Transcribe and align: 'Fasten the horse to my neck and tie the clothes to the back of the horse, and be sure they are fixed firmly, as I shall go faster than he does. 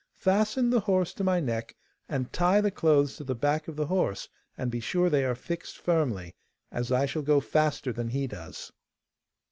'Fasten 0.15 0.71
the 0.71 0.79
horse 0.79 1.13
to 1.13 1.23
my 1.23 1.39
neck 1.39 1.75
and 2.09 2.33
tie 2.33 2.59
the 2.59 2.71
clothes 2.71 3.15
to 3.15 3.23
the 3.23 3.35
back 3.35 3.67
of 3.67 3.75
the 3.75 3.85
horse, 3.85 4.29
and 4.57 4.71
be 4.71 4.79
sure 4.79 5.11
they 5.11 5.23
are 5.23 5.35
fixed 5.35 5.77
firmly, 5.77 6.33
as 6.71 6.91
I 6.91 7.05
shall 7.05 7.21
go 7.21 7.39
faster 7.39 7.93
than 7.93 8.07
he 8.09 8.25
does. 8.25 8.71